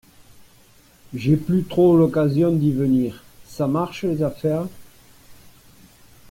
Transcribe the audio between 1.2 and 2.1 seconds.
plus trop